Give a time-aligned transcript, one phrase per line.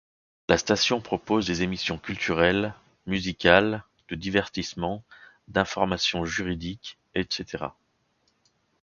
[0.49, 2.73] La station propose des émissions culturelles,
[3.05, 5.03] musicales, de divertissement,
[5.47, 7.65] d'informations juridiques, etc.